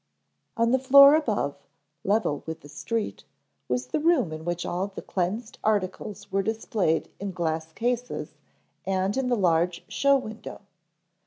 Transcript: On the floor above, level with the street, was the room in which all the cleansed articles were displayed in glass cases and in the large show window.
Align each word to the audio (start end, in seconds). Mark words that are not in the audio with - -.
On 0.57 0.71
the 0.71 0.79
floor 0.79 1.13
above, 1.13 1.55
level 2.03 2.41
with 2.47 2.61
the 2.61 2.67
street, 2.67 3.23
was 3.67 3.85
the 3.85 3.99
room 3.99 4.33
in 4.33 4.43
which 4.45 4.65
all 4.65 4.87
the 4.87 5.01
cleansed 5.03 5.59
articles 5.63 6.31
were 6.31 6.41
displayed 6.41 7.11
in 7.19 7.31
glass 7.33 7.71
cases 7.71 8.33
and 8.83 9.15
in 9.15 9.29
the 9.29 9.37
large 9.37 9.85
show 9.87 10.17
window. 10.17 10.61